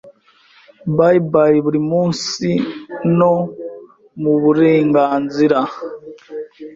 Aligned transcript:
bye 0.97 1.17
bye 1.31 1.57
buri 1.65 1.79
munsi 1.91 2.49
no 3.17 3.33
mu 4.21 4.33
burengenzire 4.41 5.59